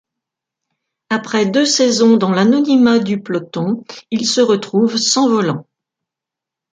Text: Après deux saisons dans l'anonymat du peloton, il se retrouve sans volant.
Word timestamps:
Après 1.11 1.45
deux 1.45 1.63
saisons 1.67 2.17
dans 2.17 2.31
l'anonymat 2.31 2.97
du 2.97 3.21
peloton, 3.21 3.83
il 4.09 4.25
se 4.25 4.41
retrouve 4.41 4.97
sans 4.97 5.29
volant. 5.29 5.67